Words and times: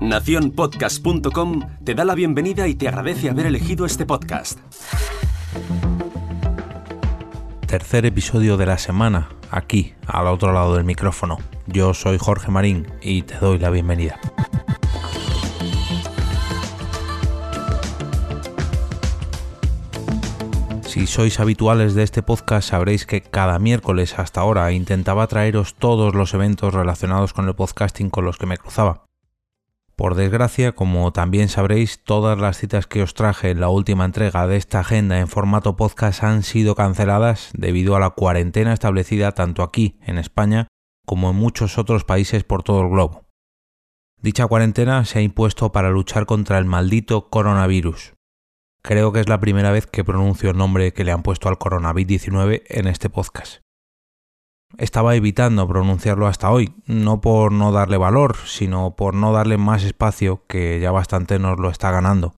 Naciónpodcast.com 0.00 1.60
te 1.84 1.94
da 1.94 2.04
la 2.04 2.14
bienvenida 2.14 2.68
y 2.68 2.74
te 2.74 2.88
agradece 2.88 3.30
haber 3.30 3.46
elegido 3.46 3.86
este 3.86 4.04
podcast. 4.06 4.58
Tercer 7.66 8.06
episodio 8.06 8.56
de 8.56 8.66
la 8.66 8.78
semana, 8.78 9.30
aquí, 9.50 9.94
al 10.06 10.26
otro 10.26 10.52
lado 10.52 10.76
del 10.76 10.84
micrófono. 10.84 11.38
Yo 11.66 11.94
soy 11.94 12.18
Jorge 12.18 12.50
Marín 12.50 12.86
y 13.00 13.22
te 13.22 13.36
doy 13.38 13.58
la 13.58 13.70
bienvenida. 13.70 14.20
Si 20.94 21.08
sois 21.08 21.40
habituales 21.40 21.96
de 21.96 22.04
este 22.04 22.22
podcast 22.22 22.68
sabréis 22.68 23.04
que 23.04 23.20
cada 23.20 23.58
miércoles 23.58 24.16
hasta 24.16 24.42
ahora 24.42 24.70
intentaba 24.70 25.26
traeros 25.26 25.74
todos 25.74 26.14
los 26.14 26.34
eventos 26.34 26.72
relacionados 26.72 27.32
con 27.32 27.48
el 27.48 27.56
podcasting 27.56 28.10
con 28.10 28.24
los 28.24 28.38
que 28.38 28.46
me 28.46 28.58
cruzaba. 28.58 29.04
Por 29.96 30.14
desgracia, 30.14 30.70
como 30.70 31.12
también 31.12 31.48
sabréis, 31.48 32.04
todas 32.04 32.38
las 32.38 32.58
citas 32.58 32.86
que 32.86 33.02
os 33.02 33.14
traje 33.14 33.50
en 33.50 33.58
la 33.58 33.70
última 33.70 34.04
entrega 34.04 34.46
de 34.46 34.56
esta 34.56 34.78
agenda 34.78 35.18
en 35.18 35.26
formato 35.26 35.74
podcast 35.74 36.22
han 36.22 36.44
sido 36.44 36.76
canceladas 36.76 37.50
debido 37.54 37.96
a 37.96 37.98
la 37.98 38.10
cuarentena 38.10 38.72
establecida 38.72 39.32
tanto 39.32 39.64
aquí, 39.64 39.98
en 40.00 40.16
España, 40.16 40.68
como 41.04 41.30
en 41.30 41.34
muchos 41.34 41.76
otros 41.76 42.04
países 42.04 42.44
por 42.44 42.62
todo 42.62 42.82
el 42.82 42.90
globo. 42.90 43.24
Dicha 44.22 44.46
cuarentena 44.46 45.04
se 45.06 45.18
ha 45.18 45.22
impuesto 45.22 45.72
para 45.72 45.90
luchar 45.90 46.24
contra 46.24 46.56
el 46.58 46.66
maldito 46.66 47.30
coronavirus, 47.30 48.14
Creo 48.86 49.12
que 49.12 49.20
es 49.20 49.30
la 49.30 49.40
primera 49.40 49.72
vez 49.72 49.86
que 49.86 50.04
pronuncio 50.04 50.50
el 50.50 50.58
nombre 50.58 50.92
que 50.92 51.04
le 51.04 51.12
han 51.12 51.22
puesto 51.22 51.48
al 51.48 51.56
coronavirus 51.56 52.06
19 52.06 52.64
en 52.68 52.86
este 52.86 53.08
podcast. 53.08 53.62
Estaba 54.76 55.14
evitando 55.14 55.66
pronunciarlo 55.66 56.26
hasta 56.26 56.50
hoy, 56.50 56.74
no 56.84 57.22
por 57.22 57.50
no 57.50 57.72
darle 57.72 57.96
valor, 57.96 58.36
sino 58.44 58.94
por 58.94 59.14
no 59.14 59.32
darle 59.32 59.56
más 59.56 59.84
espacio 59.84 60.44
que 60.46 60.80
ya 60.80 60.90
bastante 60.90 61.38
nos 61.38 61.58
lo 61.58 61.70
está 61.70 61.90
ganando. 61.92 62.34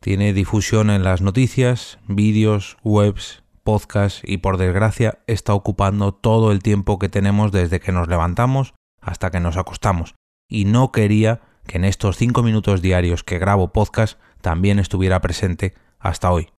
Tiene 0.00 0.32
difusión 0.32 0.90
en 0.90 1.04
las 1.04 1.22
noticias, 1.22 2.00
vídeos, 2.08 2.76
webs, 2.82 3.44
podcasts 3.62 4.20
y 4.24 4.38
por 4.38 4.56
desgracia 4.56 5.20
está 5.28 5.54
ocupando 5.54 6.12
todo 6.12 6.50
el 6.50 6.60
tiempo 6.60 6.98
que 6.98 7.08
tenemos 7.08 7.52
desde 7.52 7.78
que 7.78 7.92
nos 7.92 8.08
levantamos 8.08 8.74
hasta 9.00 9.30
que 9.30 9.38
nos 9.38 9.56
acostamos. 9.56 10.16
Y 10.48 10.64
no 10.64 10.90
quería 10.90 11.40
que 11.68 11.76
en 11.76 11.84
estos 11.84 12.16
cinco 12.16 12.42
minutos 12.42 12.82
diarios 12.82 13.22
que 13.22 13.38
grabo 13.38 13.72
podcast 13.72 14.18
también 14.42 14.78
estuviera 14.78 15.20
presente 15.20 15.74
hasta 15.98 16.30
hoy. 16.30 16.50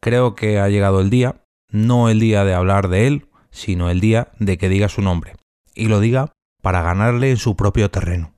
Creo 0.00 0.34
que 0.34 0.58
ha 0.58 0.68
llegado 0.68 1.00
el 1.00 1.10
día, 1.10 1.44
no 1.70 2.08
el 2.08 2.18
día 2.18 2.44
de 2.44 2.54
hablar 2.54 2.88
de 2.88 3.06
él, 3.06 3.28
sino 3.50 3.90
el 3.90 4.00
día 4.00 4.32
de 4.38 4.58
que 4.58 4.68
diga 4.68 4.88
su 4.88 5.02
nombre, 5.02 5.36
y 5.74 5.86
lo 5.86 6.00
diga 6.00 6.32
para 6.62 6.82
ganarle 6.82 7.30
en 7.30 7.36
su 7.36 7.56
propio 7.56 7.90
terreno. 7.90 8.32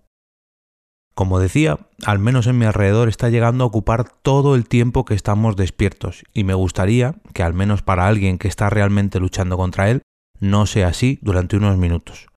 Como 1.15 1.39
decía, 1.39 1.79
al 2.07 2.19
menos 2.19 2.47
en 2.47 2.59
mi 2.59 2.65
alrededor 2.65 3.09
está 3.09 3.29
llegando 3.29 3.65
a 3.65 3.67
ocupar 3.67 4.09
todo 4.09 4.55
el 4.55 4.67
tiempo 4.67 5.05
que 5.05 5.15
estamos 5.15 5.57
despiertos, 5.57 6.25
y 6.33 6.45
me 6.45 6.55
gustaría 6.55 7.17
que 7.35 7.43
al 7.43 7.53
menos 7.53 7.83
para 7.83 8.07
alguien 8.07 8.39
que 8.39 8.49
está 8.49 8.71
realmente 8.71 9.21
luchando 9.21 9.57
contra 9.57 9.91
él, 9.91 10.03
no 10.39 10.65
sea 10.65 10.89
así 10.89 11.19
durante 11.21 11.57
unos 11.57 11.77
minutos. 11.77 12.30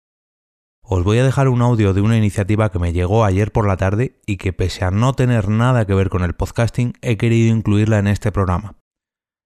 Os 0.86 1.02
voy 1.06 1.18
a 1.18 1.24
dejar 1.24 1.48
un 1.48 1.62
audio 1.62 1.94
de 1.94 2.02
una 2.02 2.18
iniciativa 2.18 2.70
que 2.70 2.78
me 2.78 2.92
llegó 2.92 3.24
ayer 3.24 3.54
por 3.54 3.66
la 3.66 3.78
tarde 3.78 4.20
y 4.26 4.36
que 4.36 4.52
pese 4.52 4.84
a 4.84 4.92
no 4.92 5.14
tener 5.14 5.48
nada 5.48 5.86
que 5.86 5.94
ver 5.94 6.10
con 6.10 6.24
el 6.24 6.34
podcasting, 6.34 6.94
he 7.02 7.16
querido 7.16 7.56
incluirla 7.56 8.00
en 8.00 8.08
este 8.08 8.34
programa. 8.34 8.76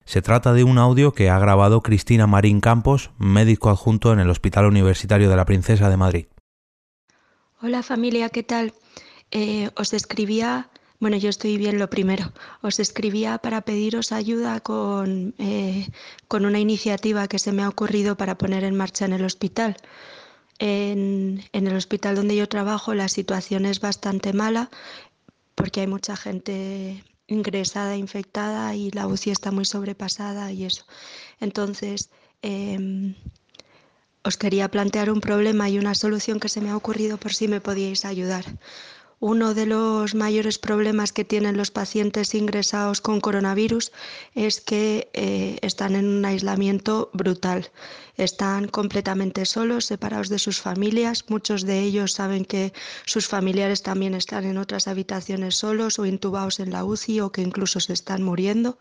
Se 0.03 0.23
trata 0.23 0.53
de 0.53 0.63
un 0.63 0.79
audio 0.79 1.13
que 1.13 1.29
ha 1.29 1.37
grabado 1.37 1.83
Cristina 1.83 2.25
Marín 2.25 2.59
Campos, 2.59 3.11
médico 3.19 3.69
adjunto 3.69 4.11
en 4.11 4.19
el 4.19 4.31
Hospital 4.31 4.65
Universitario 4.65 5.29
de 5.29 5.35
la 5.35 5.45
Princesa 5.45 5.91
de 5.91 5.97
Madrid. 5.97 6.25
Hola 7.61 7.83
familia, 7.83 8.29
¿qué 8.29 8.41
tal? 8.41 8.73
Eh, 9.29 9.69
os 9.75 9.93
escribía, 9.93 10.69
bueno, 10.99 11.17
yo 11.17 11.29
estoy 11.29 11.57
bien 11.57 11.77
lo 11.77 11.87
primero, 11.87 12.33
os 12.63 12.79
escribía 12.79 13.37
para 13.37 13.61
pediros 13.61 14.11
ayuda 14.11 14.59
con, 14.61 15.35
eh, 15.37 15.87
con 16.27 16.45
una 16.47 16.59
iniciativa 16.59 17.27
que 17.27 17.37
se 17.37 17.51
me 17.51 17.61
ha 17.61 17.69
ocurrido 17.69 18.17
para 18.17 18.39
poner 18.39 18.63
en 18.63 18.75
marcha 18.75 19.05
en 19.05 19.13
el 19.13 19.23
hospital. 19.23 19.77
En, 20.59 21.43
el 21.53 21.75
hospital 21.75 22.15
donde 22.15 22.35
yo 22.35 22.47
trabajo 22.49 22.93
la 22.93 23.09
situación 23.09 23.65
es 23.65 23.79
bastante 23.79 24.33
mala 24.33 24.69
porque 25.55 25.81
hay 25.81 25.87
mucha 25.87 26.15
gente 26.15 27.03
ingresada, 27.27 27.97
infectada 27.97 28.75
y 28.75 28.91
la 28.91 29.07
UCI 29.07 29.31
está 29.31 29.51
muy 29.51 29.65
sobrepasada 29.65 30.51
y 30.51 30.65
eso. 30.65 30.85
Entonces, 31.39 32.09
em, 32.41 33.15
os 34.23 34.37
quería 34.37 34.69
plantear 34.69 35.09
un 35.09 35.21
problema 35.21 35.69
y 35.69 35.77
una 35.77 35.95
solución 35.95 36.39
que 36.39 36.49
se 36.49 36.61
me 36.61 36.69
ha 36.69 36.77
ocurrido 36.77 37.17
por 37.17 37.33
si 37.33 37.47
me 37.47 37.61
podíais 37.61 38.05
ayudar. 38.05 38.45
Uno 39.19 39.55
de 39.55 39.65
los 39.65 40.13
mayores 40.13 40.59
problemas 40.59 41.11
que 41.11 41.25
tienen 41.25 41.57
los 41.57 41.71
pacientes 41.71 42.35
ingresados 42.35 43.01
con 43.01 43.19
coronavirus 43.19 43.91
es 44.35 44.61
que 44.61 45.09
eh, 45.13 45.57
están 45.63 45.95
en 45.95 46.07
un 46.07 46.23
aislamiento 46.23 47.09
brutal. 47.13 47.71
Están 48.15 48.67
completamente 48.67 49.45
solos, 49.45 49.85
separados 49.85 50.29
de 50.29 50.37
sus 50.37 50.61
familias. 50.61 51.25
Muchos 51.29 51.65
de 51.65 51.81
ellos 51.81 52.13
saben 52.13 52.45
que 52.45 52.73
sus 53.05 53.27
familiares 53.27 53.81
también 53.81 54.13
están 54.13 54.45
en 54.45 54.59
otras 54.59 54.87
habitaciones 54.87 55.55
solos 55.55 55.97
o 55.97 56.05
intubados 56.05 56.59
en 56.59 56.71
la 56.71 56.85
UCI 56.85 57.21
o 57.21 57.31
que 57.31 57.41
incluso 57.41 57.79
se 57.79 57.93
están 57.93 58.21
muriendo. 58.21 58.77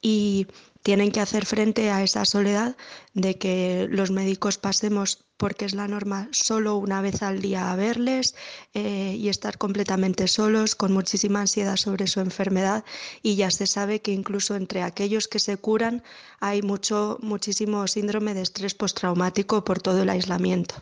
Y 0.00 0.46
tienen 0.82 1.10
que 1.10 1.20
hacer 1.20 1.44
frente 1.44 1.90
a 1.90 2.02
esa 2.02 2.24
soledad 2.24 2.76
de 3.14 3.36
que 3.36 3.88
los 3.90 4.10
médicos 4.10 4.58
pasemos, 4.58 5.24
porque 5.42 5.64
es 5.64 5.74
la 5.74 5.88
norma, 5.88 6.28
solo 6.30 6.76
una 6.76 7.02
vez 7.02 7.20
al 7.20 7.42
día 7.42 7.74
verles 7.74 8.36
eh, 8.74 9.16
y 9.18 9.28
estar 9.28 9.58
completamente 9.58 10.28
solos, 10.28 10.76
con 10.76 10.92
muchísima 10.92 11.40
ansiedad 11.40 11.76
sobre 11.76 12.06
su 12.06 12.20
enfermedad. 12.20 12.84
Y 13.24 13.34
ya 13.34 13.50
se 13.50 13.66
sabe 13.66 14.00
que 14.00 14.12
incluso 14.12 14.54
entre 14.54 14.84
aquellos 14.84 15.26
que 15.26 15.40
se 15.40 15.56
curan 15.56 16.04
hay 16.38 16.62
mucho, 16.62 17.18
muchísimo 17.22 17.88
síndrome 17.88 18.34
de 18.34 18.42
estrés 18.42 18.74
postraumático 18.74 19.64
por 19.64 19.82
todo 19.82 20.04
el 20.04 20.10
aislamiento. 20.10 20.76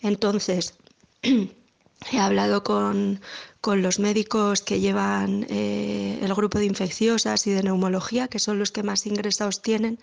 Entonces, 0.00 0.74
He 2.12 2.20
hablado 2.20 2.62
con, 2.62 3.20
los 3.64 3.98
médicos 3.98 4.60
que 4.60 4.78
llevan 4.78 5.44
eh, 5.48 6.20
el 6.22 6.32
grupo 6.34 6.58
de 6.58 6.66
infecciosas 6.66 7.48
y 7.48 7.50
de 7.50 7.64
neumología, 7.64 8.28
que 8.28 8.38
son 8.38 8.60
los 8.60 8.70
que 8.70 8.84
más 8.84 9.06
ingresados 9.06 9.60
tienen, 9.62 9.98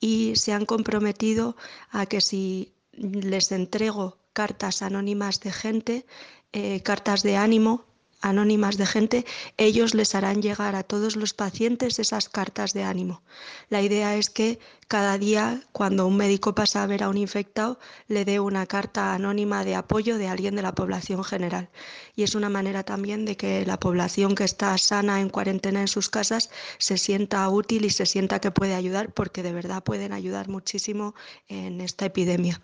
y 0.00 0.34
se 0.34 0.52
han 0.52 0.66
comprometido 0.66 1.56
a 1.90 2.06
que 2.06 2.20
si 2.20 2.72
les 2.96 3.52
entrego 3.52 4.18
cartas 4.32 4.82
anónimas 4.82 5.40
de 5.40 5.52
gente, 5.52 6.06
eh, 6.52 6.82
cartas 6.82 7.22
de 7.22 7.36
ánimo, 7.36 7.84
anónimas 8.20 8.76
de 8.76 8.86
gente, 8.86 9.26
ellos 9.56 9.94
les 9.94 10.14
harán 10.14 10.42
llegar 10.42 10.74
a 10.74 10.82
todos 10.82 11.16
los 11.16 11.34
pacientes 11.34 11.98
esas 11.98 12.28
cartas 12.28 12.72
de 12.72 12.84
ánimo. 12.84 13.22
La 13.68 13.82
idea 13.82 14.16
es 14.16 14.30
que 14.30 14.58
cada 14.88 15.18
día, 15.18 15.62
cuando 15.72 16.06
un 16.06 16.16
médico 16.16 16.54
pasa 16.54 16.82
a 16.82 16.86
ver 16.86 17.02
a 17.02 17.08
un 17.08 17.16
infectado, 17.16 17.78
le 18.06 18.24
dé 18.24 18.38
una 18.38 18.66
carta 18.66 19.14
anónima 19.14 19.64
de 19.64 19.74
apoyo 19.74 20.16
de 20.16 20.28
alguien 20.28 20.54
de 20.54 20.62
la 20.62 20.74
población 20.74 21.24
general. 21.24 21.68
Y 22.14 22.22
es 22.22 22.34
una 22.34 22.48
manera 22.48 22.84
también 22.84 23.24
de 23.24 23.36
que 23.36 23.66
la 23.66 23.80
población 23.80 24.34
que 24.34 24.44
está 24.44 24.78
sana 24.78 25.20
en 25.20 25.28
cuarentena 25.28 25.80
en 25.80 25.88
sus 25.88 26.08
casas 26.08 26.50
se 26.78 26.98
sienta 26.98 27.48
útil 27.48 27.84
y 27.84 27.90
se 27.90 28.06
sienta 28.06 28.40
que 28.40 28.52
puede 28.52 28.74
ayudar, 28.74 29.12
porque 29.12 29.42
de 29.42 29.52
verdad 29.52 29.82
pueden 29.82 30.12
ayudar 30.12 30.48
muchísimo 30.48 31.14
en 31.48 31.80
esta 31.80 32.06
epidemia. 32.06 32.60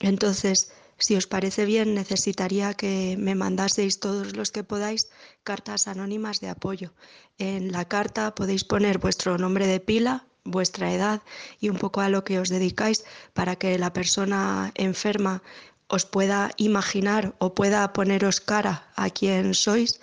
Entonces, 0.00 0.72
si 0.98 1.16
os 1.16 1.26
parece 1.26 1.64
bien, 1.64 1.94
necesitaría 1.94 2.74
que 2.74 3.16
me 3.18 3.34
mandaseis 3.34 4.00
todos 4.00 4.36
los 4.36 4.52
que 4.52 4.64
podáis 4.64 5.10
cartas 5.42 5.88
anónimas 5.88 6.40
de 6.40 6.48
apoyo. 6.48 6.92
En 7.38 7.72
la 7.72 7.86
carta 7.86 8.34
podéis 8.34 8.64
poner 8.64 8.98
vuestro 8.98 9.38
nombre 9.38 9.66
de 9.66 9.80
pila, 9.80 10.26
vuestra 10.44 10.92
edad 10.92 11.22
y 11.60 11.68
un 11.70 11.78
poco 11.78 12.00
a 12.00 12.08
lo 12.08 12.22
que 12.22 12.38
os 12.38 12.48
dedicáis 12.48 13.04
para 13.32 13.56
que 13.56 13.78
la 13.78 13.92
persona 13.92 14.72
enferma 14.74 15.42
os 15.88 16.04
pueda 16.04 16.50
imaginar 16.56 17.34
o 17.38 17.54
pueda 17.54 17.92
poneros 17.92 18.40
cara 18.40 18.88
a 18.96 19.10
quien 19.10 19.54
sois 19.54 20.00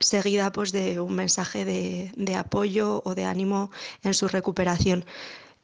seguida 0.00 0.52
pues 0.52 0.72
de 0.72 1.00
un 1.00 1.14
mensaje 1.14 1.64
de, 1.64 2.12
de 2.16 2.34
apoyo 2.34 3.02
o 3.04 3.14
de 3.14 3.24
ánimo 3.24 3.70
en 4.02 4.14
su 4.14 4.28
recuperación. 4.28 5.04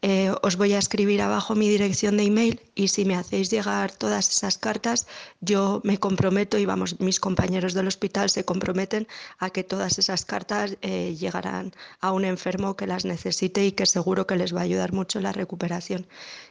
Eh, 0.03 0.33
os 0.41 0.57
voy 0.57 0.73
a 0.73 0.79
escribir 0.79 1.21
abajo 1.21 1.55
mi 1.55 1.69
dirección 1.69 2.17
de 2.17 2.23
email 2.23 2.61
y 2.75 2.89
si 2.89 3.05
me 3.05 3.17
hacéis 3.17 3.51
llegar 3.51 3.93
todas 3.93 4.31
esas 4.31 4.57
cartas, 4.57 5.07
yo 5.41 5.83
me 5.85 5.99
comprometo 5.99 6.57
y 6.57 6.65
vamos, 6.65 6.99
mis 7.01 7.21
compañeros 7.21 7.75
del 7.75 7.87
hospital 7.87 8.31
se 8.31 8.45
comprometen 8.45 9.07
a 9.39 9.51
que 9.51 9.63
todas 9.63 9.99
esas 9.99 10.25
cartas 10.25 10.79
eh, 10.81 11.15
llegarán 11.19 11.73
a 12.01 12.13
un 12.13 12.25
enfermo 12.25 12.77
que 12.77 12.87
las 12.87 13.05
necesite 13.05 13.67
y 13.67 13.73
que 13.73 13.85
seguro 13.85 14.27
que 14.27 14.37
les 14.37 14.55
va 14.55 14.61
a 14.61 14.65
ayudar 14.65 14.95
mucho 14.95 15.21
la 15.21 15.33
recuperación. 15.33 16.07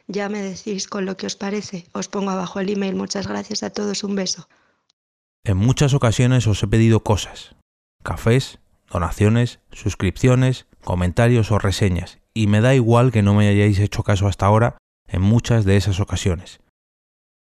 Ya 0.06 0.28
me 0.28 0.42
decís 0.42 0.86
con 0.86 1.04
lo 1.04 1.16
que 1.16 1.26
os 1.26 1.34
parece. 1.34 1.86
Os 1.92 2.06
pongo 2.06 2.30
abajo 2.30 2.60
el 2.60 2.70
email. 2.70 2.94
Muchas 2.94 3.26
gracias 3.26 3.64
a 3.64 3.70
todos. 3.70 4.04
Un 4.04 4.14
beso. 4.14 4.48
En 5.42 5.56
muchas 5.56 5.92
ocasiones 5.92 6.46
os 6.46 6.62
he 6.62 6.68
pedido 6.68 7.02
cosas. 7.02 7.56
Cafés, 8.04 8.60
donaciones, 8.90 9.58
suscripciones, 9.72 10.66
comentarios 10.84 11.50
o 11.50 11.58
reseñas 11.58 12.19
y 12.34 12.46
me 12.46 12.60
da 12.60 12.74
igual 12.74 13.12
que 13.12 13.22
no 13.22 13.34
me 13.34 13.48
hayáis 13.48 13.78
hecho 13.78 14.02
caso 14.02 14.26
hasta 14.26 14.46
ahora 14.46 14.78
en 15.08 15.22
muchas 15.22 15.64
de 15.64 15.76
esas 15.76 16.00
ocasiones. 16.00 16.60